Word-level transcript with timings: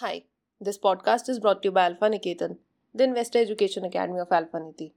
Hi, 0.00 0.24
this 0.60 0.76
podcast 0.76 1.26
is 1.30 1.40
brought 1.40 1.62
to 1.62 1.68
you 1.68 1.72
by 1.72 1.86
Alpha 1.86 2.10
Niketan, 2.10 2.58
the 2.94 3.04
Investor 3.04 3.38
Education 3.38 3.82
Academy 3.82 4.20
of 4.20 4.30
Alpha 4.30 4.60
Niti. 4.60 4.92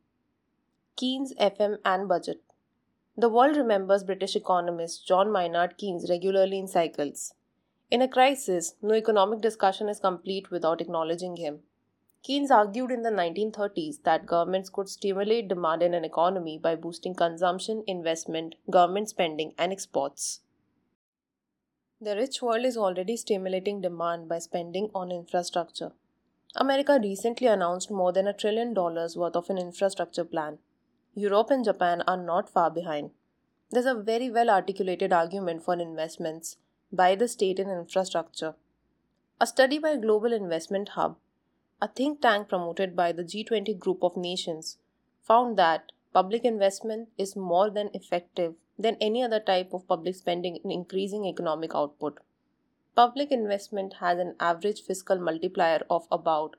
Keynes, 0.98 1.34
FM, 1.40 1.78
and 1.86 2.10
Budget. 2.10 2.42
The 3.16 3.30
world 3.30 3.56
remembers 3.56 4.04
British 4.04 4.36
economist 4.36 5.08
John 5.08 5.32
Maynard 5.32 5.78
Keynes 5.78 6.10
regularly 6.10 6.60
in 6.60 6.68
cycles. 6.68 7.34
In 7.90 8.02
a 8.02 8.10
crisis, 8.10 8.76
no 8.82 8.94
economic 8.94 9.40
discussion 9.40 9.88
is 9.88 10.02
complete 10.02 10.52
without 10.52 10.82
acknowledging 10.82 11.38
him. 11.38 11.60
Keynes 12.22 12.52
argued 12.52 12.92
in 12.92 13.04
the 13.04 13.10
1930s 13.10 14.04
that 14.04 14.26
governments 14.26 14.70
could 14.70 14.90
stimulate 14.90 15.48
demand 15.48 15.82
in 15.82 15.94
an 15.94 16.04
economy 16.04 16.58
by 16.58 16.76
boosting 16.76 17.16
consumption, 17.16 17.86
investment, 17.88 18.56
government 18.70 19.08
spending, 19.08 19.54
and 19.58 19.72
exports. 19.72 20.42
The 22.02 22.16
rich 22.16 22.42
world 22.42 22.64
is 22.64 22.78
already 22.78 23.18
stimulating 23.18 23.82
demand 23.82 24.30
by 24.30 24.40
spending 24.40 24.90
on 24.96 25.12
infrastructure. 25.12 25.92
America 26.56 26.98
recently 27.04 27.48
announced 27.48 27.92
more 27.92 28.14
than 28.14 28.26
a 28.26 28.32
trillion 28.32 28.74
dollars 28.74 29.18
worth 29.18 29.36
of 29.36 29.50
an 29.50 29.58
infrastructure 29.58 30.24
plan. 30.24 30.60
Europe 31.14 31.50
and 31.52 31.66
Japan 31.66 32.02
are 32.08 32.16
not 32.16 32.50
far 32.50 32.72
behind. 32.72 33.12
There's 33.70 33.86
a 33.86 33.96
very 33.96 34.30
well 34.30 34.50
articulated 34.50 35.12
argument 35.12 35.62
for 35.62 35.74
investments 35.74 36.56
by 36.90 37.16
the 37.16 37.28
state 37.28 37.60
in 37.60 37.70
infrastructure. 37.70 38.56
A 39.42 39.46
study 39.46 39.78
by 39.78 39.98
Global 39.98 40.32
Investment 40.32 40.90
Hub, 40.90 41.18
a 41.82 41.90
think 41.90 42.22
tank 42.22 42.48
promoted 42.48 42.96
by 42.96 43.12
the 43.12 43.26
G20 43.26 43.78
group 43.78 44.04
of 44.04 44.16
nations, 44.16 44.78
found 45.22 45.58
that 45.58 45.92
public 46.14 46.44
investment 46.44 47.10
is 47.18 47.36
more 47.36 47.70
than 47.70 47.90
effective 47.94 48.56
than 48.78 48.98
any 49.00 49.22
other 49.22 49.40
type 49.40 49.74
of 49.74 49.88
public 49.88 50.16
spending 50.16 50.58
in 50.64 50.72
increasing 50.72 51.26
economic 51.26 51.76
output. 51.76 52.20
Public 52.96 53.32
investment 53.32 53.94
has 54.00 54.18
an 54.18 54.36
average 54.40 54.82
fiscal 54.82 55.20
multiplier 55.20 55.82
of 55.90 56.08
about 56.12 56.56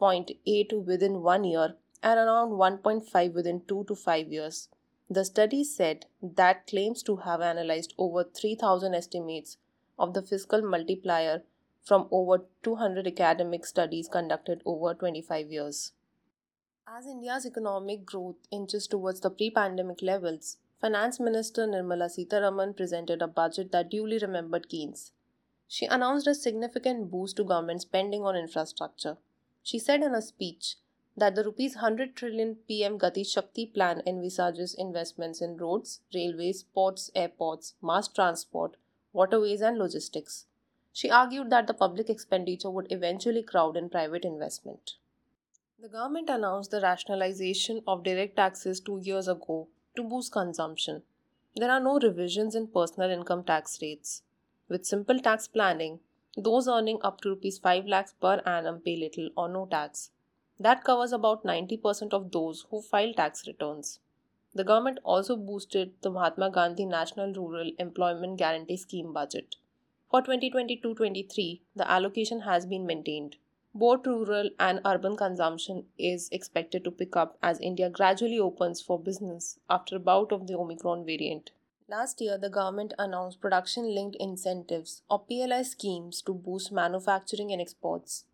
0.8 0.00 0.84
within 0.84 1.22
one 1.22 1.44
year 1.44 1.76
and 2.02 2.18
around 2.18 2.50
1.5 2.50 3.32
within 3.32 3.62
2 3.66 3.84
to 3.84 3.94
5 3.94 4.32
years. 4.32 4.68
The 5.08 5.24
study 5.24 5.64
said 5.64 6.06
that 6.22 6.66
claims 6.66 7.02
to 7.04 7.16
have 7.16 7.40
analyzed 7.40 7.94
over 7.98 8.24
3000 8.24 8.94
estimates 8.94 9.58
of 9.98 10.14
the 10.14 10.22
fiscal 10.22 10.62
multiplier 10.62 11.42
from 11.84 12.08
over 12.10 12.44
200 12.62 13.06
academic 13.06 13.66
studies 13.66 14.08
conducted 14.08 14.62
over 14.64 14.94
25 14.94 15.52
years. 15.52 15.92
As 16.86 17.06
India's 17.06 17.46
economic 17.46 18.04
growth 18.04 18.36
inches 18.50 18.86
towards 18.86 19.20
the 19.20 19.30
pre 19.30 19.50
pandemic 19.50 20.02
levels, 20.02 20.58
Finance 20.82 21.18
Minister 21.18 21.66
Nirmala 21.66 22.10
Sitharaman 22.10 22.76
presented 22.76 23.22
a 23.22 23.26
budget 23.26 23.72
that 23.72 23.88
duly 23.88 24.18
remembered 24.18 24.68
Keynes. 24.68 25.10
She 25.66 25.86
announced 25.86 26.26
a 26.26 26.34
significant 26.34 27.10
boost 27.10 27.36
to 27.38 27.44
government 27.44 27.80
spending 27.80 28.22
on 28.22 28.36
infrastructure. 28.36 29.16
She 29.62 29.78
said 29.78 30.02
in 30.02 30.14
a 30.14 30.20
speech 30.20 30.76
that 31.16 31.34
the 31.34 31.42
rupees 31.42 31.76
100 31.76 32.14
trillion 32.14 32.56
PM 32.56 32.98
Gati 32.98 33.26
Shakti 33.26 33.64
plan 33.64 34.02
envisages 34.04 34.74
investments 34.74 35.40
in 35.40 35.56
roads, 35.56 36.02
railways, 36.14 36.64
ports, 36.64 37.10
airports, 37.14 37.76
mass 37.80 38.08
transport, 38.08 38.76
waterways, 39.14 39.62
and 39.62 39.78
logistics. 39.78 40.44
She 40.92 41.08
argued 41.08 41.48
that 41.48 41.66
the 41.66 41.72
public 41.72 42.10
expenditure 42.10 42.70
would 42.70 42.92
eventually 42.92 43.42
crowd 43.42 43.78
in 43.78 43.88
private 43.88 44.26
investment. 44.26 44.96
The 45.80 45.88
government 45.88 46.30
announced 46.30 46.70
the 46.70 46.80
rationalization 46.80 47.82
of 47.86 48.04
direct 48.04 48.36
taxes 48.36 48.80
two 48.80 49.00
years 49.02 49.28
ago 49.28 49.68
to 49.96 50.02
boost 50.02 50.32
consumption. 50.32 51.02
There 51.56 51.70
are 51.70 51.80
no 51.80 51.98
revisions 51.98 52.54
in 52.54 52.68
personal 52.68 53.10
income 53.10 53.44
tax 53.44 53.82
rates. 53.82 54.22
With 54.68 54.86
simple 54.86 55.18
tax 55.18 55.46
planning, 55.46 56.00
those 56.36 56.68
earning 56.68 57.00
up 57.02 57.20
to 57.20 57.30
rupees 57.30 57.58
5 57.58 57.86
lakhs 57.86 58.14
per 58.18 58.40
annum 58.46 58.80
pay 58.80 58.96
little 58.96 59.28
or 59.36 59.48
no 59.48 59.66
tax. 59.66 60.10
That 60.58 60.84
covers 60.84 61.12
about 61.12 61.44
90% 61.44 62.14
of 62.14 62.30
those 62.30 62.64
who 62.70 62.80
file 62.80 63.12
tax 63.12 63.46
returns. 63.46 63.98
The 64.54 64.64
government 64.64 65.00
also 65.02 65.36
boosted 65.36 65.92
the 66.00 66.10
Mahatma 66.10 66.50
Gandhi 66.50 66.86
National 66.86 67.34
Rural 67.34 67.72
Employment 67.78 68.38
Guarantee 68.38 68.76
Scheme 68.76 69.12
budget. 69.12 69.56
For 70.08 70.22
2022 70.22 70.94
23, 70.94 71.62
the 71.74 71.90
allocation 71.90 72.40
has 72.42 72.64
been 72.64 72.86
maintained. 72.86 73.36
Both 73.76 74.06
rural 74.06 74.50
and 74.60 74.80
urban 74.84 75.16
consumption 75.16 75.86
is 75.98 76.28
expected 76.30 76.84
to 76.84 76.92
pick 76.92 77.16
up 77.16 77.36
as 77.42 77.58
India 77.58 77.90
gradually 77.90 78.38
opens 78.38 78.80
for 78.80 79.00
business 79.00 79.58
after 79.68 79.96
a 79.96 79.98
bout 79.98 80.30
of 80.30 80.46
the 80.46 80.56
Omicron 80.56 81.04
variant. 81.04 81.50
Last 81.88 82.20
year, 82.20 82.38
the 82.38 82.48
government 82.48 82.94
announced 83.00 83.40
production 83.40 83.92
linked 83.92 84.16
incentives 84.20 85.02
or 85.10 85.18
PLI 85.18 85.62
schemes 85.62 86.22
to 86.22 86.32
boost 86.32 86.70
manufacturing 86.70 87.50
and 87.50 87.60
exports. 87.60 88.26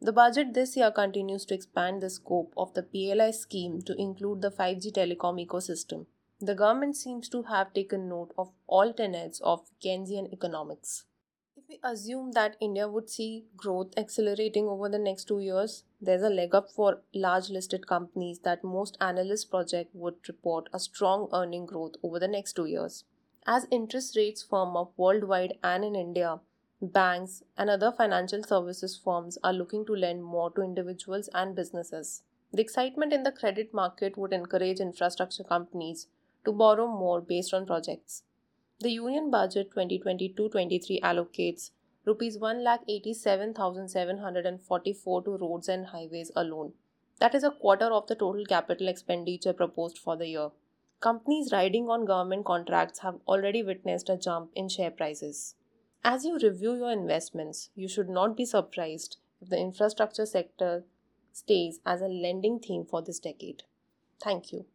The 0.00 0.12
budget 0.12 0.54
this 0.54 0.78
year 0.78 0.90
continues 0.90 1.44
to 1.46 1.54
expand 1.54 2.02
the 2.02 2.08
scope 2.08 2.54
of 2.56 2.72
the 2.72 2.82
PLI 2.82 3.32
scheme 3.32 3.82
to 3.82 3.94
include 4.00 4.40
the 4.40 4.50
5G 4.50 4.92
telecom 4.92 5.46
ecosystem. 5.46 6.06
The 6.40 6.54
government 6.54 6.96
seems 6.96 7.28
to 7.30 7.42
have 7.42 7.74
taken 7.74 8.08
note 8.08 8.32
of 8.38 8.50
all 8.66 8.94
tenets 8.94 9.40
of 9.40 9.70
Keynesian 9.84 10.32
economics. 10.32 11.04
We 11.68 11.80
assume 11.82 12.30
that 12.32 12.56
India 12.60 12.88
would 12.88 13.10
see 13.10 13.46
growth 13.56 13.92
accelerating 13.96 14.68
over 14.68 14.88
the 14.88 15.00
next 15.00 15.24
two 15.24 15.40
years, 15.40 15.82
there's 16.00 16.22
a 16.22 16.30
leg 16.30 16.54
up 16.54 16.70
for 16.70 17.02
large 17.12 17.50
listed 17.50 17.88
companies 17.88 18.38
that 18.44 18.62
most 18.62 18.96
analysts 19.00 19.46
project 19.46 19.92
would 19.92 20.28
report 20.28 20.68
a 20.72 20.78
strong 20.78 21.28
earning 21.32 21.66
growth 21.66 21.96
over 22.04 22.20
the 22.20 22.28
next 22.28 22.52
two 22.52 22.66
years. 22.66 23.02
As 23.48 23.66
interest 23.72 24.16
rates 24.16 24.44
firm 24.44 24.76
up 24.76 24.92
worldwide 24.96 25.58
and 25.64 25.84
in 25.84 25.96
India, 25.96 26.38
banks 26.80 27.42
and 27.58 27.68
other 27.68 27.90
financial 27.90 28.44
services 28.44 28.96
firms 28.96 29.36
are 29.42 29.52
looking 29.52 29.84
to 29.86 29.96
lend 29.96 30.22
more 30.22 30.52
to 30.52 30.62
individuals 30.62 31.28
and 31.34 31.56
businesses. 31.56 32.22
The 32.52 32.62
excitement 32.62 33.12
in 33.12 33.24
the 33.24 33.32
credit 33.32 33.74
market 33.74 34.16
would 34.16 34.32
encourage 34.32 34.78
infrastructure 34.78 35.42
companies 35.42 36.06
to 36.44 36.52
borrow 36.52 36.86
more 36.86 37.20
based 37.20 37.52
on 37.52 37.66
projects. 37.66 38.22
The 38.78 38.90
Union 38.90 39.30
Budget 39.30 39.70
2022-23 39.74 41.00
allocates 41.00 41.70
rupees 42.04 42.36
1,87,744 42.36 45.24
to 45.24 45.38
roads 45.38 45.70
and 45.70 45.86
highways 45.86 46.30
alone. 46.36 46.74
That 47.18 47.34
is 47.34 47.42
a 47.42 47.52
quarter 47.52 47.86
of 47.86 48.06
the 48.06 48.14
total 48.14 48.44
capital 48.44 48.88
expenditure 48.88 49.54
proposed 49.54 49.96
for 49.96 50.14
the 50.14 50.28
year. 50.28 50.50
Companies 51.00 51.52
riding 51.52 51.88
on 51.88 52.04
government 52.04 52.44
contracts 52.44 52.98
have 52.98 53.14
already 53.26 53.62
witnessed 53.62 54.10
a 54.10 54.18
jump 54.18 54.50
in 54.54 54.68
share 54.68 54.90
prices. 54.90 55.54
As 56.04 56.26
you 56.26 56.38
review 56.38 56.74
your 56.74 56.92
investments, 56.92 57.70
you 57.74 57.88
should 57.88 58.10
not 58.10 58.36
be 58.36 58.44
surprised 58.44 59.16
if 59.40 59.48
the 59.48 59.58
infrastructure 59.58 60.26
sector 60.26 60.84
stays 61.32 61.80
as 61.86 62.02
a 62.02 62.08
lending 62.08 62.58
theme 62.58 62.84
for 62.84 63.00
this 63.00 63.20
decade. 63.20 63.62
Thank 64.22 64.52
you. 64.52 64.66